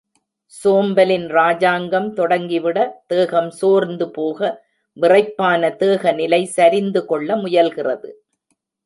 [0.53, 2.77] சோம்பலின் ராஜாங்கம் தொடங்கிவிட
[3.07, 4.49] தேகம் சோர்ந்து போக
[4.97, 8.09] விறைப்பான தேகநிலை சரிந்து கொள்ள முயல்கிறது.